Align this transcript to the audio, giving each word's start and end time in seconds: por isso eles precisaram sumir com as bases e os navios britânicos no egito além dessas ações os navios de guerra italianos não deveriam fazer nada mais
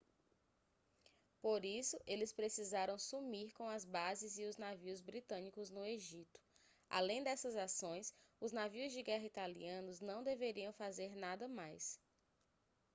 por 1.43 1.63
isso 1.63 1.95
eles 2.07 2.33
precisaram 2.33 2.97
sumir 2.97 3.51
com 3.53 3.69
as 3.69 3.85
bases 3.85 4.39
e 4.39 4.45
os 4.45 4.57
navios 4.57 4.99
britânicos 4.99 5.69
no 5.69 5.85
egito 5.85 6.41
além 6.89 7.21
dessas 7.23 7.55
ações 7.55 8.11
os 8.39 8.51
navios 8.51 8.91
de 8.93 9.03
guerra 9.03 9.25
italianos 9.25 10.01
não 10.01 10.23
deveriam 10.23 10.73
fazer 10.73 11.15
nada 11.15 11.47
mais 11.47 11.99